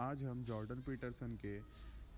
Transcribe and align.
आज 0.00 0.22
हम 0.24 0.42
Jordan 0.44 0.80
Peterson 0.86 1.32
के 1.36 1.56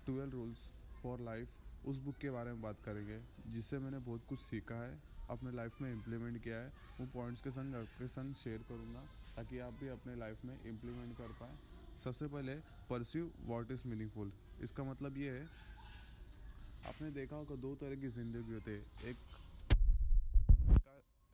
ट्वेल्व 0.05 0.31
रूल्स 0.31 0.65
फॉर 1.03 1.19
लाइफ 1.19 1.85
उस 1.87 1.99
बुक 1.99 2.15
के 2.21 2.29
बारे 2.31 2.51
में 2.51 2.61
बात 2.61 2.81
करेंगे, 2.85 3.17
जिससे 3.53 3.77
मैंने 3.79 3.99
बहुत 3.99 4.25
कुछ 4.29 4.39
सीखा 4.39 4.75
है, 4.75 4.99
अपने 5.29 5.51
लाइफ 5.51 5.81
में 5.81 5.91
इम्प्लीमेंट 5.91 6.37
किया 6.43 6.57
है। 6.57 6.67
वो 6.99 7.05
पॉइंट्स 7.13 7.41
के 7.41 7.51
संग 7.51 7.75
आपके 7.75 8.07
संग 8.07 8.33
शेयर 8.35 8.65
करूँगा, 8.69 9.01
ताकि 9.35 9.59
आप 9.59 9.79
भी 9.81 9.87
अपने 9.89 10.15
लाइफ 10.15 10.45
में 10.45 10.53
इम्प्लीमेंट 10.53 11.17
कर 11.17 11.33
पाएँ। 11.39 11.57
सबसे 12.03 12.27
पहले 12.27 12.55
परस्यू 12.89 13.31
वॉट 13.45 13.71
इज़ 13.71 13.87
मीनिंगफुल 13.87 14.31
इसका 14.63 14.83
मतलब 14.83 15.17
ये 15.17 15.31
है, 15.31 15.45
आपने 16.87 17.11
देखा 17.11 17.35
होगा 17.35 17.55
दो 17.61 17.75
तरह 17.75 18.01
की 18.01 18.07
ज़िंदगी 18.11 18.53
होती 18.53 18.71
है। 18.71 19.09
एक 19.09 19.17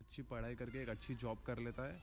अच्छी 0.02 0.24
पढ़ाई 0.24 0.56
करके 0.56 0.82
एक 0.82 0.90
अच्छी 0.90 1.16
जॉब 1.18 1.44
कर 1.48 1.60
लेता 1.60 1.88
है 1.88 2.02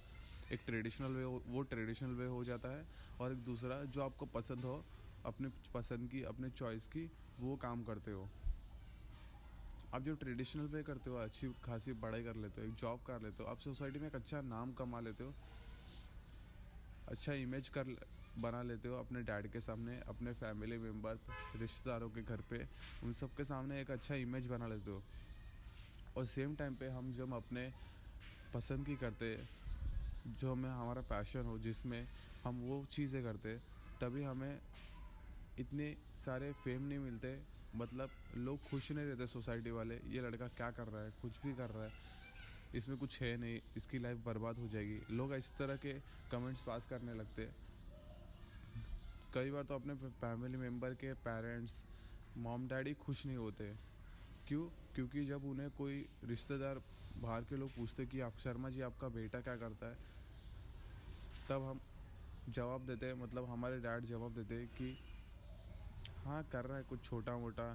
एक 0.52 0.60
ट्रेडिशनल 0.66 1.12
वे 1.12 1.24
वो 1.24 1.62
ट्रेडिशनल 1.62 2.10
वे 2.10 2.26
हो 2.26 2.44
जाता 2.44 2.68
है। 2.68 2.86
और 3.20 3.32
एक 3.32 3.38
दूसरा, 3.38 3.84
जो 3.84 4.02
आपको 4.02 4.26
पसंद 4.26 4.64
हो, 4.64 4.84
अपने 5.26 5.48
पसंद 5.74 6.10
की, 6.10 6.22
अपने 6.22 6.50
चॉइस 6.50 6.86
की, 6.86 7.10
वो 7.40 7.56
काम 7.56 7.84
करते 7.84 8.10
हो। 8.10 8.28
आप 9.94 10.02
जो 10.02 10.14
ट्रेडिशनल 10.14 10.66
वे 10.66 10.82
करते 10.82 11.10
हो, 11.10 11.16
अच्छी, 11.16 11.48
खासी 11.64 11.92
पढ़ाई 11.92 12.24
कर 12.24 12.36
लेते 12.36 12.60
हो, 12.60 12.66
एक 12.66 12.74
जॉब 12.74 13.00
कर 13.06 13.22
लेते 13.22 13.42
हो, 13.42 13.48
आप 13.48 13.58
सोसाइटी 13.58 13.98
में 13.98 14.06
एक 14.06 14.14
अच्छा 14.14 14.40
नाम 14.40 14.72
कमा 14.72 15.00
लेते 15.00 15.24
हो 15.24 15.34
अच्छा 17.08 17.32
इमेज 17.32 17.68
कर 17.68 17.96
बना 18.38 18.62
लेते 18.62 18.88
हो 18.88 18.96
अपने 18.96 19.22
डैड 19.22 19.52
के 19.52 19.60
सामने, 19.60 20.00
अपने 20.00 20.32
फैमिली 20.32 20.78
मेंबर 20.78 21.18
रिश्तेदारों 21.56 22.08
के 22.10 22.22
घर 22.22 22.40
पे, 22.40 22.66
उन 23.04 23.12
सब 23.12 23.34
के 23.36 23.44
सामने 23.44 23.80
एक 23.80 23.90
अच्छा 23.90 24.14
इमेज 24.14 24.46
बना 24.46 24.66
लेते 24.66 24.90
हो। 24.90 25.02
और 26.16 26.24
सेम 26.24 26.54
टाइम 26.56 26.74
पे 26.74 26.88
हम 26.88 27.12
जब 27.14 27.34
अपने 27.34 27.72
पसंद 28.54 28.86
की 28.86 28.96
करते 28.96 29.34
जो 30.26 30.52
हमें 30.52 30.70
हमारा 30.70 31.02
पैशन 31.02 31.44
हो, 31.44 31.58
जिसमें 31.58 32.06
हम 32.44 32.60
वो 32.60 32.84
चीज़ें 32.90 33.22
करते 33.22 33.56
तभी 34.00 34.22
हमें 34.22 34.60
इतने 35.58 35.94
सारे 36.16 36.52
फेम 36.52 36.82
नहीं 36.82 36.98
मिलते। 36.98 37.38
मतलब 37.76 38.10
लोग 38.36 38.62
खुश 38.62 38.90
नहीं 38.92 39.06
रहते 39.06 39.26
सोसाइटी 39.26 39.70
वाले, 39.70 39.94
ये 39.94 40.20
लड़का 40.20 40.48
क्या 40.48 40.70
कर 40.70 40.88
रहा 40.88 41.02
है, 41.02 41.10
कुछ 41.22 41.40
भी 41.44 41.54
कर 41.54 41.70
रहा 41.70 41.84
है। 41.84 41.92
इसमें 42.74 42.98
कुछ 42.98 43.20
है 43.22 43.36
नहीं, 43.36 43.60
इसकी 43.76 43.98
लाइफ 43.98 44.24
बर्बाद 44.26 44.58
हो 44.58 44.68
जाएगी। 44.68 45.00
लोग 45.10 45.34
इस 45.34 45.52
तरह 45.58 45.76
के 45.76 45.92
कमेंट्स 46.32 46.62
पास 46.62 46.86
करने 46.86 47.14
लगते 47.14 47.48
कई 49.34 49.50
बार 49.50 49.62
तो 49.62 49.74
अपने 49.74 49.94
फैमिली 49.94 50.56
मेंबर 50.56 50.94
के 50.94 51.12
पेरेंट्स 51.12 51.82
मॉम 52.38 52.66
डैडी 52.68 52.92
खुश 52.94 53.24
नहीं 53.26 53.36
होते। 53.36 53.72
क्यों? 54.48 54.68
क्योंकि 54.94 55.24
जब 55.26 55.44
उन्हें 55.44 55.70
कोई 55.70 56.04
रिश्तेदार 56.24 56.80
बाहर 57.16 57.44
के 57.44 57.56
लोग 57.56 57.74
पूछते 57.76 58.06
कि 58.06 58.20
आप 58.20 58.38
शर्मा 58.38 58.70
जी, 58.70 58.80
आपका 58.80 59.08
बेटा 59.08 59.40
क्या 59.40 59.56
करता 59.56 59.86
है 59.86 60.13
तब 61.48 61.62
हम 61.62 61.80
जवाब 62.48 62.86
देते 62.86 63.12
मतलब 63.14 63.48
हमारे 63.50 63.78
डैड 63.80 64.04
जवाब 64.06 64.34
देते 64.34 64.66
कि 64.78 64.96
हाँ 66.24 66.42
कर 66.52 66.64
रहा 66.64 66.76
है 66.78 66.84
कुछ 66.84 67.04
छोटा 67.04 67.36
मोटा 67.38 67.66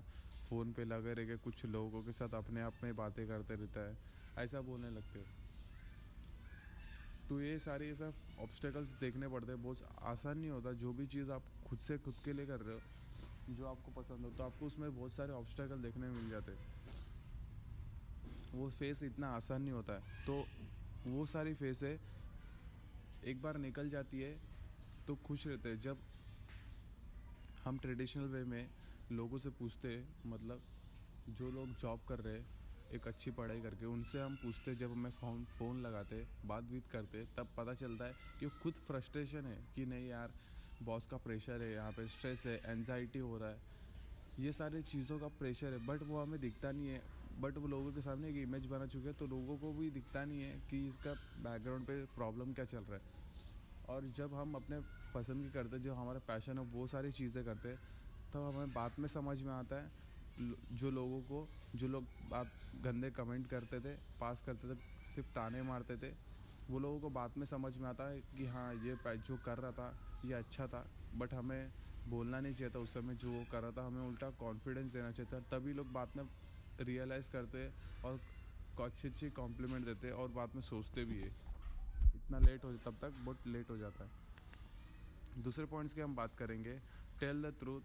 फ़ोन 0.44 0.72
पे 0.74 0.86
लगे 0.86 1.14
रह 1.14 1.26
के 1.26 1.36
कुछ 1.38 1.66
लोगों 1.66 2.02
के 2.04 2.12
साथ 2.12 2.36
अपने 2.36 2.62
आप 2.62 2.84
में 2.84 2.96
बातें 2.96 3.28
करते 3.28 3.56
रहता 3.56 3.88
है। 3.90 3.98
ऐसा 4.38 4.62
बोलने 4.62 4.90
लगते 4.90 5.20
तो 7.30 7.40
ये 7.42 7.58
सारे 7.60 7.88
ये 7.88 7.96
सब 7.96 8.14
ऑब्स्टेकल्स 8.40 8.90
देखने 9.00 9.28
पड़ते 9.28 9.52
हैं। 9.52 9.62
बहुत 9.64 9.82
आसान 10.04 10.38
नहीं 10.38 10.52
होता। 10.52 10.72
जो 10.74 10.94
भी 10.94 11.06
चीज़ 11.08 11.32
आप 11.32 11.44
खुद 11.68 11.80
से 11.80 11.98
खुद 11.98 12.16
के 12.26 12.34
लिए 12.34 12.46
कर 12.46 12.60
रहे 12.60 12.76
हो, 12.76 12.82
जो 13.50 13.66
आपको 13.68 13.92
पसंद 13.92 14.26
हो 14.26 14.32
तो 14.32 14.44
आपको 14.44 14.66
उसमें 14.66 14.96
बहुत 14.96 15.12
सारे 15.14 15.34
ऑब्स्टेकल 15.34 15.82
देखने 15.82 16.10
मिल 16.10 16.30
जाते 16.30 16.52
वो 18.54 18.70
फेस 18.70 19.04
इतना 19.04 19.28
आसान 19.32 19.62
नहीं 19.62 19.74
होता 19.74 19.94
है। 19.94 20.26
तो 20.26 20.34
वो 21.08 21.26
सारी 21.28 21.54
फेस 21.54 21.84
है 21.84 21.98
एक 23.24 23.42
बार 23.42 23.58
निकल 23.58 23.90
जाती 23.90 24.20
है 24.20 24.40
तो 25.08 25.16
खुश 25.18 25.46
रहते 25.48 25.70
हैं। 25.70 25.80
जब 25.80 26.02
हम 27.66 27.78
ट्रेडिशनल 27.78 28.28
वे 28.28 28.44
में 28.46 28.70
लोगों 29.10 29.38
से 29.38 29.50
पूछते 29.52 29.90
मतलब 30.26 30.62
जो 31.28 31.50
लोग 31.52 31.74
जॉब 31.74 32.04
कर 32.08 32.20
रहे 32.20 32.34
हैं, 32.34 32.48
एक 32.90 33.08
अच्छी 33.08 33.32
पढ़ाई 33.32 33.62
करके, 33.62 33.86
उनसे 33.86 34.20
हम 34.20 34.36
पूछते 34.38 34.76
जब 34.76 34.92
हमें 34.92 35.10
फ़ोन 35.12 35.44
फ़ोन 35.48 35.82
लगाते 35.82 36.26
बात 36.46 36.64
बीत 36.64 36.88
करते 36.88 37.26
तब 37.38 37.54
पता 37.58 37.74
चलता 37.74 38.06
है 38.06 38.16
कि 38.40 38.50
खुद 38.62 38.78
फ्रस्ट्रेशन 38.78 39.46
है 39.46 39.58
कि 39.76 39.86
नहीं 39.86 40.08
यार 40.08 40.34
बॉस 40.80 41.08
का 41.08 41.18
प्रेशर 41.20 41.62
है, 41.62 41.72
यहाँ 41.72 41.92
पे 41.94 42.08
स्ट्रेस 42.08 42.46
है 42.48 42.60
एनजाइटी 42.66 43.20
हो 43.20 43.38
रहा 43.38 43.50
है। 43.50 43.62
ये 44.38 44.52
सारी 44.54 44.82
चीज़ों 44.84 45.20
का 45.20 45.28
प्रेशर 45.30 45.74
है 45.74 45.80
बट 45.82 46.04
वो 46.04 46.22
हमें 46.22 46.40
दिखता 46.40 46.72
नहीं 46.72 46.88
है। 46.88 47.04
बट 47.40 47.58
वो 47.58 47.68
लोगों 47.68 47.92
के 47.94 48.02
सामने 48.02 48.30
एक 48.30 48.36
इमेज 48.38 48.66
बना 48.68 48.86
चुके 48.88 49.08
हैं 49.08 49.16
तो 49.18 49.28
लोगों 49.28 49.58
को 49.58 49.74
भी 49.74 49.90
दिखता 49.92 50.24
नहीं 50.26 50.42
है 50.42 50.60
कि 50.70 50.88
इसका 50.88 51.14
बैकग्राउंड 51.40 51.86
पे 51.88 52.04
प्रॉब्लम 52.16 52.54
क्या 52.54 52.66
चल 52.66 52.84
रहा 52.84 52.96
है। 52.96 53.18
और 53.90 54.08
जब 54.18 54.34
हम 54.34 54.56
अपने 54.56 54.80
पसंद 55.14 55.44
की 55.44 55.50
करते 55.52 55.80
जो 55.80 55.94
हमारा 55.94 56.20
पैशन 56.28 56.58
है, 56.58 56.64
वो 56.66 56.88
सारी 56.88 57.12
चीज़ें 57.12 57.44
करते 57.46 57.76
तब 57.76 58.34
तो 58.34 58.44
हमें 58.44 58.74
बात 58.74 59.00
में 59.00 59.08
समझ 59.08 59.42
में 59.42 59.52
आता 59.54 59.76
है। 59.76 59.92
जो 60.74 60.90
लोगों 60.92 61.22
को, 61.22 61.48
जो 61.76 61.88
लोग 61.88 62.08
बात, 62.30 62.52
गंदे 62.78 63.10
कमेंट 63.12 63.48
करते 63.48 63.80
थे 63.82 63.96
पास 64.20 64.42
करते 64.42 64.68
थे, 64.68 64.80
सिर्फ़ 65.04 65.28
ताने 65.36 65.62
मारते 65.64 65.98
थे, 65.98 66.12
वो 66.70 66.80
लोगों 66.80 67.00
को 67.00 67.10
बात 67.10 67.38
में 67.38 67.46
समझ 67.46 67.78
में 67.78 67.88
आता 67.90 68.10
है 68.10 68.22
कि 68.38 68.46
हाँ 68.46 68.74
ये 68.76 68.98
जो 69.08 69.38
कर 69.38 69.58
रहा 69.58 69.72
था, 69.72 69.98
ये 70.26 70.34
अच्छा 70.34 70.68
था। 70.68 70.86
बट 71.16 71.34
हमें 71.34 71.72
बोलना 72.06 72.40
नहीं 72.40 72.54
चाहिए 72.54 72.72
था 72.72 72.80
उस 72.80 72.94
समय, 72.94 73.16
जो 73.16 73.32
वो 73.32 73.44
कर 73.46 73.62
रहा 73.62 73.72
था, 73.72 73.86
हमें 73.88 74.02
उल्टा 74.02 74.30
कॉन्फिडेंस 74.40 74.92
देना 74.92 75.12
चाहिए 75.12 75.30
था, 75.34 75.40
तभी 75.52 75.74
लोग 75.74 75.92
बात 75.94 76.16
में 76.18 76.24
रियलाइज़ 76.82 77.32
करते 77.32 77.70
और 78.04 78.20
अच्छी 78.82 79.08
अच्छी 79.08 79.30
कॉम्प्लीमेंट 79.30 79.86
देते 79.86 80.12
और 80.12 80.28
बाद 80.28 80.56
में 80.56 80.62
सोचते 80.62 81.06
भी 81.06 81.20
है। 81.20 81.28
इतना 82.16 82.40
लेट 82.40 82.64
हो, 82.64 82.72
तब 82.74 82.98
तक 83.02 83.10
बहुत 83.10 83.48
लेट 83.48 83.70
हो 83.70 83.78
जाता 83.78 84.04
है। 84.04 85.44
दूसरे 85.44 85.66
पॉइंट्स 85.66 85.94
की 85.94 86.02
हम 86.02 86.16
बात 86.16 86.36
करेंगे। 86.36 86.80
टेल 87.20 87.42
द 87.44 87.54
ट्रूथ 87.60 87.82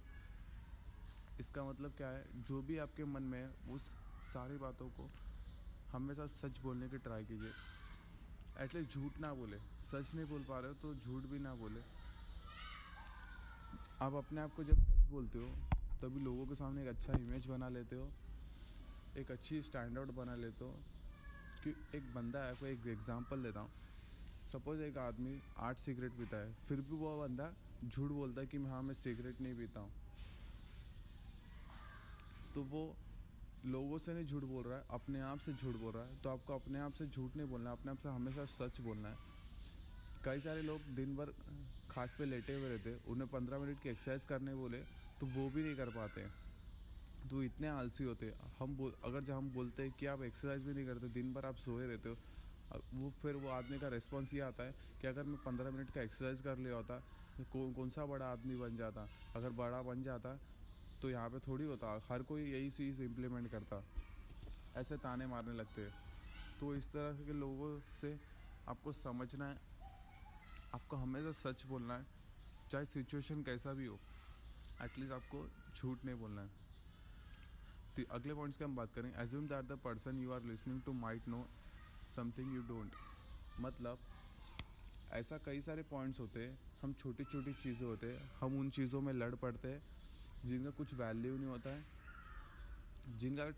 इसका 1.40 1.64
मतलब 1.64 1.92
क्या 1.96 2.08
है? 2.08 2.42
जो 2.42 2.62
भी 2.62 2.78
आपके 2.78 3.04
मन 3.04 3.22
में 3.22 3.38
है 3.38 3.74
उस 3.74 3.82
सारी 4.32 4.56
बातों 4.56 4.88
को 4.88 5.10
हमेशा 5.92 6.26
सच 6.26 6.58
बोलने 6.58 6.88
की 6.88 6.98
ट्राई 6.98 7.24
कीजिए। 7.24 7.52
एटलीस्ट 8.58 8.90
झूठ 8.90 9.18
ना 9.18 9.34
बोले। 9.34 9.58
सच 9.58 10.14
नहीं 10.14 10.26
बोल 10.26 10.42
पा 10.42 10.58
रहे 10.58 10.68
हो 10.68 10.74
तो 10.74 10.94
झूठ 10.94 11.22
भी 11.22 11.38
ना 11.38 11.54
बोले। 11.54 11.80
आप 14.00 14.14
अपने 14.14 14.40
आप 14.40 14.54
को 14.54 14.64
जब 14.64 14.74
सच 14.74 15.10
बोलते 15.10 15.38
हो, 15.38 15.48
तभी 16.02 16.20
लोगों 16.20 16.46
के 16.46 16.54
सामने 16.54 16.82
एक 16.82 16.88
अच्छा 16.88 17.12
इमेज 17.12 17.46
बना 17.46 17.68
लेते 17.68 17.96
हो। 17.96 18.10
एक 19.16 19.30
अच्छी 19.30 19.60
स्टैंडर्ड 19.62 20.10
बना 20.10 20.34
लेते 20.34 20.64
हो 20.64 20.70
कि 21.62 21.70
एक 21.94 22.12
बंदा 22.14 22.44
है, 22.44 22.54
कोई 22.54 22.70
एक 22.70 22.86
एग्जांपल 22.86 23.42
देता 23.42 23.60
हूँ। 23.60 23.70
सपोज़ 24.46 24.80
एक 24.82 24.98
आदमी 24.98 25.40
आठ 25.58 25.78
सिगरेट 25.78 26.12
पीता 26.12 26.36
है, 26.36 26.52
फिर 26.68 26.80
भी 26.80 26.96
वो 26.96 27.18
बंदा 27.20 27.52
झूठ 27.84 28.10
बोलता 28.10 28.40
है 28.40 28.46
कि 28.46 28.58
हाँ 28.58 28.82
मैं 28.82 28.94
सिगरेट 28.94 29.40
नहीं 29.40 29.54
पीता 29.54 29.80
हूँ। 29.80 29.92
तो 32.54 32.62
वो 32.62 32.82
लोगों 33.64 33.98
से 33.98 34.14
नहीं 34.14 34.24
झूठ 34.24 34.42
बोल 34.44 34.64
रहा 34.64 34.78
है, 34.78 34.84
अपने 34.90 35.20
आप 35.20 35.38
से 35.38 35.52
झूठ 35.52 35.76
बोल 35.76 35.92
रहा 35.92 36.04
है। 36.04 36.18
तो 36.18 36.30
आपको 36.30 36.54
अपने 36.54 36.78
आप 36.78 36.92
से 36.92 37.06
झूठ 37.06 37.36
नहीं 37.36 37.46
बोलना 37.46 37.70
है, 37.70 37.76
अपने 37.76 37.92
आप 37.92 37.98
से 37.98 38.08
हमेशा 38.08 38.44
सच 38.44 38.80
बोलना 38.80 39.08
है। 39.08 39.32
कई 40.24 40.40
सारे 40.40 40.62
लोग 40.62 40.80
दिन 40.94 41.16
भर 41.16 41.30
खाट 41.90 42.10
पे 42.18 42.24
लेटे 42.24 42.54
हुए 42.54 42.68
रहते 42.68 42.94
उन्हें 43.12 43.28
पंद्रह 43.30 43.58
मिनट 43.58 43.80
की 43.80 43.88
एक्सरसाइज 43.88 44.24
करने 44.24 44.54
बोले 44.54 44.78
तो 45.20 45.26
वो 45.26 45.48
भी 45.50 45.62
नहीं 45.62 45.76
कर 45.76 45.90
पाते 45.90 46.43
तो 47.30 47.42
इतने 47.42 47.68
आलसी 47.68 48.04
होते 48.04 48.32
हम 48.58 48.76
बोल, 48.76 48.92
अगर 49.04 49.20
जब 49.20 49.34
हम 49.34 49.50
बोलते 49.50 49.82
हैं 49.82 49.92
कि 49.98 50.06
आप 50.06 50.22
एक्सरसाइज 50.22 50.64
भी 50.64 50.74
नहीं 50.74 50.86
करते, 50.86 51.08
दिन 51.10 51.32
भर 51.34 51.46
आप 51.46 51.56
सोए 51.56 51.86
रहते 51.86 52.08
हो 52.08 52.16
वो 52.94 53.10
फिर 53.22 53.36
वो 53.36 53.48
आदमी 53.50 53.78
का 53.78 53.88
रिस्पॉन्स 53.88 54.32
ये 54.34 54.40
आता 54.40 54.64
है 54.64 54.74
कि 55.00 55.06
अगर 55.06 55.22
मैं 55.24 55.36
पंद्रह 55.44 55.70
मिनट 55.70 55.90
का 55.90 56.02
एक्सरसाइज 56.02 56.40
कर 56.40 56.58
लिया 56.58 56.76
होता, 56.76 56.98
कौन 57.52 57.72
कौन 57.74 57.90
सा 57.90 58.06
बड़ा 58.06 58.26
आदमी 58.26 58.56
बन 58.56 58.76
जाता? 58.76 59.08
अगर 59.36 59.50
बड़ा 59.52 59.82
बन 59.82 60.02
जाता 60.02 60.38
तो 61.02 61.10
यहाँ 61.10 61.28
पे 61.30 61.38
थोड़ी 61.40 61.64
होता। 61.64 62.00
हर 62.08 62.22
कोई 62.22 62.42
यही 62.42 62.70
चीज़ 62.70 63.02
इम्प्लीमेंट 63.02 63.50
करता। 63.50 63.82
ऐसे 64.76 64.96
ताने 64.96 65.26
मारने 65.26 65.52
लगते 65.52 65.88
तो 66.60 66.74
इस 66.74 66.88
तरह 66.92 67.24
के 67.26 67.32
लोगों 67.34 67.78
से 68.00 68.16
आपको 68.68 68.92
समझना 68.94 69.48
है। 69.48 69.58
आपको 70.74 70.96
हमेशा 70.96 71.32
सच 71.34 71.66
बोलना 71.66 71.94
है, 71.94 72.06
चाहे 72.70 72.84
सिचुएशन 72.86 73.42
कैसा 73.42 73.72
भी 73.72 73.86
हो। 73.86 73.98
एटलीस्ट 74.82 75.12
आपको 75.12 75.46
झूठ 75.76 76.04
नहीं 76.04 76.16
बोलना 76.16 76.42
है। 76.42 76.63
अगले 78.02 78.34
पॉइंट्स 78.34 78.58
की 78.58 78.64
हम 78.64 78.76
बात 78.76 78.92
करें 78.94 79.12
assume 79.22 79.46
that 79.48 79.64
the 79.64 79.78
person 79.84 80.18
you 80.22 80.32
are 80.32 80.42
listening 80.44 80.82
to 80.82 80.92
might 80.92 81.28
know 81.28 81.46
something 82.16 82.54
you 82.54 82.62
don't 82.68 82.94
मतलब 83.60 83.98
ऐसा 85.12 85.38
कई 85.38 85.60
सारे 85.60 85.82
पॉइंट्स 85.82 86.20
होते 86.20 86.40
हैं, 86.40 86.58
हम 86.82 86.92
छोटी 86.92 87.24
छोटी 87.24 87.52
चीज़ें 87.54 87.86
होते 87.86 88.06
हैं, 88.06 88.30
हम 88.40 88.58
उन 88.58 88.70
चीज़ों 88.70 89.00
में 89.00 89.12
लड़ 89.12 89.34
पड़ते 89.34 89.68
हैं, 89.68 89.82
जिनका 90.44 90.70
कुछ 90.70 90.94
वैल्यू 90.94 91.36
नहीं 91.36 91.48
होता 91.48 91.70
है, 91.70 91.84
जिनका 93.18 93.50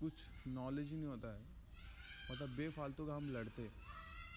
कुछ 0.00 0.30
नॉलेज 0.46 0.90
ही 0.90 0.96
नहीं 0.96 1.08
होता 1.08 1.28
है 1.34 1.42
मतलब 2.30 2.56
बेफालतू 2.56 3.06
का 3.06 3.14
हम 3.16 3.28
लड़ते 3.30 3.70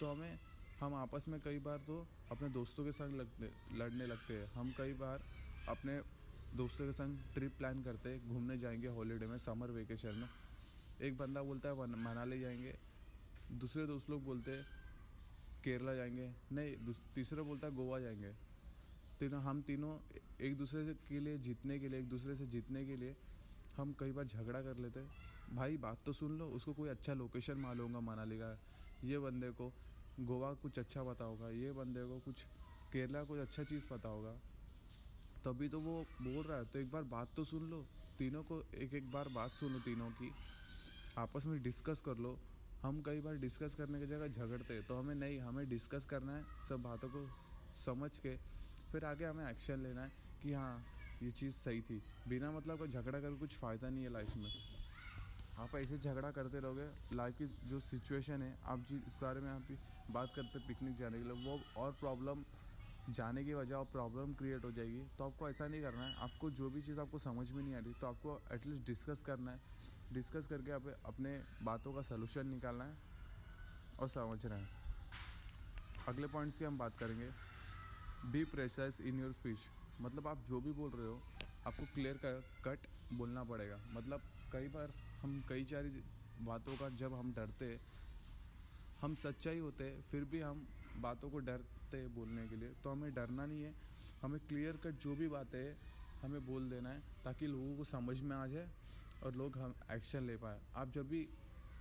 तो 0.00 0.12
हमें, 0.12 0.38
हम 0.80 0.94
आपस 0.94 1.24
में 1.28 1.40
कई 1.40 1.58
बार 1.58 1.78
तो 1.86 2.06
अपने 2.30 2.48
दोस्तों 2.48 2.84
के 2.84 2.92
संग 2.92 3.14
लगते, 3.14 3.50
लड़ने 3.78 4.06
लगते 4.06 4.34
हैं, 4.34 4.46
हम 4.54 4.72
कई 4.78 4.92
बार 4.94 5.24
अपने 5.68 6.00
दोस्तों 6.56 6.84
के 6.86 6.92
संग 6.92 7.18
ट्रिप 7.34 7.56
प्लान 7.58 7.82
करते 7.84 8.08
हैं 8.08 8.28
घूमने 8.28 8.56
जाएँगे 8.58 8.88
हॉलीडे 8.88 9.26
में 9.26 9.36
समर 9.38 9.70
वेकेशन 9.70 10.14
में। 10.18 10.28
एक 11.06 11.16
बंदा 11.18 11.42
बोलता 11.42 11.68
है 11.68 11.86
मनाली 12.04 12.40
जाएँगे। 12.40 12.74
दूसरे 13.60 13.86
दोस्त 13.86 14.08
लोग 14.10 14.24
बोलते 14.24 14.50
हैं, 14.50 14.64
केरला 15.64 15.94
जाएँगे। 15.94 16.30
नहीं 16.52 16.94
तीसरा 17.14 17.42
बोलता 17.42 17.66
है, 17.66 17.74
गोवा 17.74 17.98
जाएँगे। 18.00 18.32
तीनों, 19.20 19.42
हम 19.42 19.62
तीनों 19.62 19.98
एक 20.46 20.56
दूसरे 20.56 20.84
से 20.86 20.94
के 21.08 21.20
लिए, 21.20 21.38
जीतने 21.38 21.78
के 21.78 21.88
लिए, 21.88 22.00
एक 22.00 22.08
दूसरे 22.08 22.36
से 22.36 22.46
जीतने 22.46 22.84
के 22.86 22.96
लिए 22.96 23.14
हम 23.76 23.92
कई 24.00 24.12
बार 24.12 24.24
झगड़ा 24.26 24.62
कर 24.62 24.76
लेते 24.78 25.00
भाई, 25.54 25.76
बात 25.76 25.98
तो 26.06 26.12
सुन 26.12 26.38
लो, 26.38 26.48
उसको 26.48 26.72
कोई 26.74 26.88
अच्छा 26.88 27.14
लोकेशन 27.14 27.58
मालूम 27.58 27.92
होगा 27.92 28.00
मनाली 28.10 28.38
का। 28.38 28.56
ये 29.04 29.18
बंदे 29.18 29.50
को 29.50 29.72
गोवा 30.20 30.52
कुछ 30.62 30.78
अच्छा 30.78 31.02
पता 31.04 31.24
होगा, 31.24 31.48
ये 31.50 31.72
बंदे 31.72 32.04
को 32.04 32.18
कुछ 32.20 32.44
केरला 32.92 33.22
कुछ 33.24 33.40
अच्छा 33.40 33.64
चीज़ 33.64 33.86
पता 33.88 34.08
होगा। 34.08 34.38
तभी 35.44 35.68
तो 35.68 35.80
वो 35.80 35.94
बोल 36.22 36.44
रहा 36.44 36.58
है 36.58 36.64
तो 36.64 36.78
एक 36.78 36.90
बार 36.90 37.02
बात 37.10 37.28
तो 37.36 37.44
सुन 37.44 37.70
लो, 37.70 37.84
तीनों 38.18 38.42
को, 38.42 38.62
एक 38.74 38.94
एक 38.94 39.10
बार 39.12 39.28
बात 39.28 39.50
सुनो 39.50 39.78
तीनों 39.80 40.10
की। 40.12 40.32
आपस 41.18 41.46
में 41.46 41.62
डिस्कस 41.62 42.02
कर 42.06 42.16
लो। 42.16 42.38
हम 42.82 43.00
कई 43.02 43.20
बार 43.20 43.36
डिस्कस 43.36 43.74
करने 43.74 44.00
की 44.00 44.06
जगह 44.06 44.28
झगड़ते 44.28 44.74
हैं 44.74 44.86
तो 44.86 44.98
हमें 44.98 45.14
नहीं, 45.14 45.38
हमें 45.40 45.68
डिस्कस 45.68 46.06
करना 46.06 46.32
है, 46.32 46.42
सब 46.68 46.82
बातों 46.82 47.08
को 47.08 47.26
समझ 47.84 48.10
के। 48.18 48.36
फिर 48.92 49.04
आगे 49.04 49.24
हमें 49.24 49.50
एक्शन 49.50 49.82
लेना 49.82 50.02
है 50.02 50.12
कि 50.42 50.52
हाँ 50.52 50.84
ये 51.22 51.30
चीज़ 51.30 51.54
सही 51.54 51.80
थी। 51.82 52.00
बिना 52.28 52.50
मतलब 52.52 52.78
का 52.78 52.86
झगड़ा 52.86 53.18
करके 53.20 53.38
कुछ 53.38 53.56
फ़ायदा 53.56 53.88
नहीं 53.88 54.04
है 54.04 54.12
लाइफ 54.12 54.36
में। 54.36 54.50
आप 55.58 55.74
ऐसे 55.76 55.98
झगड़ा 55.98 56.30
करते 56.30 56.60
रहोगे 56.60 57.16
लाइफ 57.16 57.38
की 57.38 57.46
जो 57.68 57.80
सिचुएशन 57.80 58.42
है, 58.42 58.56
आप 58.64 58.84
जिस 58.88 59.20
बारे 59.22 59.40
में 59.40 59.50
आप 59.50 59.76
बात 60.10 60.32
करते 60.36 60.58
पिकनिक 60.68 60.96
जाने 60.96 61.18
के 61.18 61.24
लिए, 61.24 61.44
वो 61.44 61.60
और 61.76 61.92
प्रॉब्लम 62.00 62.44
जाने 63.08 63.44
की 63.44 63.54
वजह 63.54 63.74
और 63.74 63.84
प्रॉब्लम 63.84 64.32
क्रिएट 64.34 64.64
हो 64.64 64.70
जाएगी। 64.70 65.02
तो 65.18 65.24
आपको 65.24 65.48
ऐसा 65.48 65.66
नहीं 65.66 65.82
करना 65.82 66.02
है। 66.02 66.14
आपको 66.14 66.50
जो 66.50 66.70
भी 66.70 66.82
चीज़ 66.82 67.00
आपको 67.00 67.18
समझ 67.18 67.50
में 67.52 67.62
नहीं 67.62 67.74
आ 67.74 67.78
रही 67.78 67.92
तो 68.00 68.06
आपको 68.06 68.40
एटलीस्ट 68.52 68.86
डिस्कस 68.86 69.22
करना 69.22 69.52
है। 69.52 69.60
डिस्कस 70.12 70.46
करके 70.48 70.72
आप 70.72 70.86
अपने 71.04 71.38
बातों 71.62 71.92
का 71.92 72.02
सलूशन 72.02 72.46
निकालना 72.46 72.84
है 72.84 72.96
और 74.00 74.08
समझना 74.08 74.54
है। 74.54 74.68
अगले 76.08 76.26
पॉइंट्स 76.26 76.58
की 76.58 76.64
हम 76.64 76.78
बात 76.78 76.98
करेंगे। 76.98 77.30
Be 78.24 78.44
precise 78.44 79.00
in 79.00 79.20
your 79.20 79.32
speech 79.32 79.68
मतलब 80.00 80.26
आप 80.26 80.38
जो 80.48 80.60
भी 80.60 80.72
बोल 80.72 80.90
रहे 80.90 81.06
हो, 81.06 81.20
आपको 81.66 81.84
क्लियर 81.94 82.16
कर 82.16 82.42
कट 82.64 82.86
बोलना 83.12 83.44
पड़ेगा। 83.44 83.76
मतलब 83.90 84.22
कई 84.52 84.68
बार 84.68 84.92
हम 85.22 85.42
कई 85.48 85.64
सारी 85.64 86.02
बातों 86.40 86.76
का 86.76 86.88
जब 86.96 87.14
हम 87.14 87.32
डरते, 87.32 87.78
हम 89.00 89.14
सच्चाई 89.14 89.58
होते, 89.58 89.90
फिर 90.10 90.24
भी 90.24 90.40
हम 90.40 90.66
बातों 90.96 91.30
को 91.30 91.40
डरते 91.88 92.06
बोलने 92.14 92.46
के 92.48 92.56
लिए। 92.56 92.72
तो 92.74 92.90
हमें 92.90 93.12
डरना 93.14 93.46
नहीं 93.46 93.62
है। 93.62 93.74
हमें 94.22 94.38
क्लियर 94.40 94.76
कट 94.76 94.94
जो 94.98 95.14
भी 95.16 95.28
बातें 95.28 95.58
है, 95.58 95.76
हमें 96.22 96.44
बोल 96.46 96.68
देना 96.70 96.90
है, 96.90 97.00
ताकि 97.24 97.46
लोगों 97.46 97.76
को 97.76 97.84
समझ 97.86 98.20
में 98.22 98.36
आ 98.36 98.46
जाए 98.46 98.68
और 99.22 99.34
लोग 99.36 99.58
हम 99.58 99.74
एक्शन 99.92 100.26
ले 100.26 100.36
पाए। 100.36 100.60
आप 100.76 100.90
जब 100.90 101.08
भी 101.08 101.22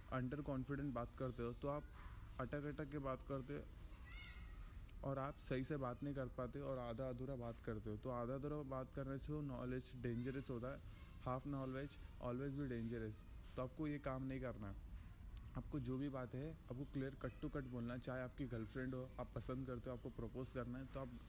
अंडर 0.09 0.42
कॉन्फिडेंट 0.42 0.94
बात 0.94 1.15
करते 1.19 1.44
हो 1.44 1.54
तो 1.54 1.68
आप 1.68 1.83
अटक 2.39 2.65
अटक 2.65 2.92
के 2.92 3.00
बात 3.00 3.21
करते 3.24 3.54
हो 3.54 3.63
और 5.04 5.19
आप 5.19 5.38
सही 5.39 5.63
से 5.63 5.77
बात 5.77 6.04
नहीं 6.04 6.13
कर 6.15 6.27
पाते 6.38 6.60
और 6.62 6.77
आधा 6.80 7.10
अधूरा 7.10 7.36
बात 7.36 7.62
करते 7.65 7.89
हो। 7.89 7.98
तो 7.98 8.10
आधा 8.12 8.36
अधूरा 8.36 8.62
बात 8.69 8.92
करने 8.92 9.18
से 9.18 9.33
वो 9.33 9.42
नॉलेज 9.44 9.92
डेंजरस 10.03 10.50
होता 10.50 10.74
है। 10.74 10.80
हाफ़ 11.21 11.48
नॉलेज 11.50 12.00
ऑलवेज 12.21 12.56
भी 12.56 12.68
डेंजरस 12.68 13.24
तो 13.56 13.62
आपको 13.62 13.88
ये 13.88 14.00
काम 14.00 14.24
नहीं 14.24 14.39
करना 14.42 14.68
है। 14.69 14.87
आपको 15.57 15.80
जो 15.80 15.98
भी 15.98 16.07
बात 16.09 16.33
है, 16.36 16.50
आपको 16.51 16.83
क्लियर 16.94 17.15
कट 17.21 17.39
टू 17.42 17.50
कट 17.50 17.68
बोलना 17.68 17.98
चाहे 18.00 18.21
आपकी 18.21 18.45
गर्लफ्रेंड 18.48 18.95
हो, 18.95 19.09
आप 19.19 19.31
पसंद 19.36 19.68
करते 19.68 19.89
हो, 19.89 19.95
आपको 19.95 20.09
प्रपोज 20.18 20.51
करना 20.54 20.80
है 20.80 20.86
तो 20.94 21.00
आप 21.00 21.19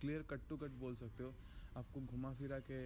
क्लियर 0.00 0.22
कट 0.30 0.48
टू 0.48 0.56
कट 0.56 0.78
बोल 0.80 0.94
सकते 0.96 1.24
हो। 1.24 1.34
आपको 1.76 2.00
घुमा 2.02 2.32
फिरा 2.34 2.58
के 2.60 2.82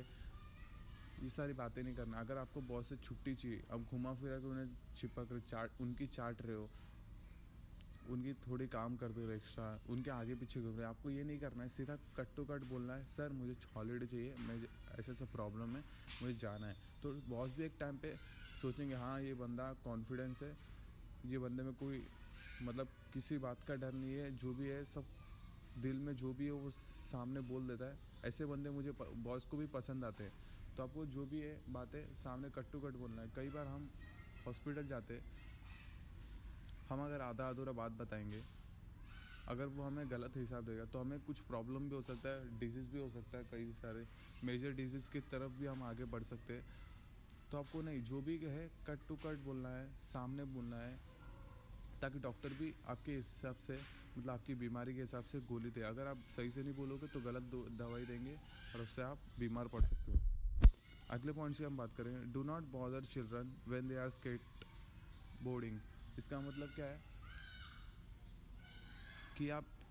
ये 1.17 1.29
सारी 1.29 1.53
बातें 1.55 1.83
नहीं 1.83 1.95
करना। 1.95 2.21
अगर 2.21 2.39
आपको 2.39 2.61
बहुत 2.63 2.87
से 2.87 2.97
छुट्टी 2.99 3.35
चाहिए 3.35 3.63
अब 3.71 3.85
घुमा 3.85 4.13
फिरा 4.15 4.39
के 4.39 4.47
उन्हें 4.47 4.69
छिपक 4.97 5.29
रहे, 5.33 5.41
चाट, 5.43 5.81
उनकी 5.81 6.07
चाट 6.09 6.43
रहे 6.43 6.57
हो, 6.57 6.69
उनकी 8.11 8.33
थोड़ी 8.43 8.67
काम 8.69 8.97
कर 8.97 9.13
दो 9.13 9.29
एक्स्ट्रा 9.31 9.67
उनके 9.91 10.11
आगे 10.11 10.35
पीछे 10.35 10.61
घूम 10.61 10.77
रहे 10.77 10.85
हो, 10.85 10.91
आपको 10.91 11.11
ये 11.11 11.25
नहीं 11.25 11.39
करना 11.39 11.63
है। 11.63 11.69
सीधा 11.69 11.97
कट 12.17 12.35
टू 12.37 12.45
कट 12.45 12.65
बोलना 12.71 12.95
है, 12.95 13.05
सर, 13.07 13.33
मुझे 13.33 13.57
हॉलीडे 13.77 14.07
चाहिए 14.07 14.35
मैं 14.39 14.57
ऐसा 14.99 15.13
ऐसा 15.13 15.25
प्रॉब्लम 15.33 15.77
है, 15.77 15.85
मुझे 16.23 16.35
जाना 16.37 16.67
है। 16.67 16.77
तो 17.03 17.13
बॉस 17.29 17.57
भी 17.57 17.65
एक 17.65 17.77
टाइम 17.81 17.99
पे 17.99 18.15
सोचेंगे 18.67 18.95
हाँ 18.97 19.21
ये 19.23 19.35
बंदा 19.37 19.73
कॉन्फिडेंस 19.83 20.43
है, 20.43 20.57
ये 21.25 21.39
बंदे 21.39 21.63
में 21.63 21.75
कोई 21.77 22.07
मतलब 22.61 22.95
किसी 23.13 23.39
बात 23.39 23.63
का 23.65 23.75
डर 23.77 23.93
नहीं 23.95 24.15
है, 24.15 24.31
जो 24.33 24.55
भी 24.55 24.69
है, 24.69 24.85
सब 24.87 25.07
दिल 25.75 26.01
में 26.01 26.15
जो 26.15 26.33
भी 26.35 26.45
है, 26.47 26.51
वो 26.53 26.71
सामने 26.71 27.41
बोल 27.43 27.69
देता 27.69 27.87
है। 27.87 27.99
ऐसे 28.25 28.47
बंदे 28.47 28.71
मुझे 28.71 28.93
बॉस 28.95 29.45
को 29.47 29.57
भी 29.57 29.67
पसंद 29.69 30.05
आते 30.05 30.25
हैं। 30.25 30.33
तो 30.77 30.83
आपको 30.83 31.07
जो 31.09 31.27
भी 31.27 31.41
है, 31.41 31.63
बातें 31.71 32.15
सामने 32.17 32.51
कट 32.51 32.71
टू 32.73 32.81
कट 32.81 32.97
बोलना 32.97 33.23
है। 33.23 33.29
कई 33.37 33.51
बार 33.51 33.67
हम 33.69 33.91
हॉस्पिटल 34.47 34.87
जाते 34.89 35.21
हम 36.87 37.05
अगर 37.05 37.21
आधा 37.21 37.49
अधूरा 37.49 37.73
बात 37.73 37.93
बताएँगे, 37.93 38.45
अगर 39.47 39.67
वो 39.69 39.83
हमें 39.83 40.11
गलत 40.11 40.37
हिसाब 40.37 40.65
देगा 40.67 40.85
तो 40.87 41.01
हमें 41.01 41.21
कुछ 41.23 41.41
प्रॉब्लम 41.43 41.89
भी 41.89 41.95
हो 41.97 42.03
सकता 42.03 42.29
है 42.31 42.59
डिज़ीज़ 42.59 42.91
भी 42.91 42.99
हो 42.99 43.09
सकता 43.11 43.39
है, 43.39 43.45
कई 43.47 43.73
सारे 43.75 44.07
मेजर 44.43 44.73
डिज़ीज़ 44.75 45.11
की 45.11 45.21
तरफ़ 45.23 45.53
भी 45.55 45.67
हम 45.67 45.83
आगे 45.85 46.05
बढ़ 46.07 46.23
सकते 46.25 46.57
हैं। 46.57 46.65
तो 47.51 47.59
आपको 47.59 47.81
नहीं, 47.83 48.03
जो 48.03 48.21
भी 48.21 48.37
है 48.39 48.69
कट 48.87 49.07
टू 49.09 49.17
कट 49.17 49.39
बोलना 49.45 49.69
है, 49.69 49.87
सामने 50.05 50.45
बोलना 50.55 50.77
है, 50.77 50.99
ताकि 52.01 52.19
डॉक्टर 52.19 52.55
भी 52.55 52.73
आपके 52.89 53.17
हिसाब 53.17 53.57
से 53.67 53.79
मतलब 54.19 54.31
आपकी 54.31 54.55
बीमारी 54.55 54.95
के 54.95 55.01
हिसाब 55.01 55.25
से 55.25 55.41
गोली 55.49 55.71
दे। 55.71 55.83
अगर 55.85 56.07
आप 56.07 56.19
सही 56.37 56.51
से 56.51 56.63
नहीं 56.63 56.75
बोलोगे 56.75 57.07
तो 57.07 57.21
गलत 57.21 57.51
दवाई 57.79 58.05
देंगे 58.07 58.35
और 58.75 58.81
उससे 58.83 59.03
आप 59.03 59.19
बीमार 59.39 59.69
पड़ 59.69 59.83
सकते 59.83 60.13
हो। 60.13 60.19
अगले 61.11 61.33
पॉइंट 61.33 61.57
से 61.57 61.65
हम 61.65 61.77
बात 61.77 61.95
करेंगे 61.97 62.33
do 62.33 62.43
not 62.43 62.71
bother 62.73 63.05
children 63.07 63.55
when 63.69 63.89
they 63.89 63.97
are 63.97 64.11
skateboarding 65.43 65.79
इसका 66.19 66.41
मतलब 66.41 66.69
क्या 66.75 66.87
है? 66.87 67.01
कि 69.39 69.49
आप 69.51 69.65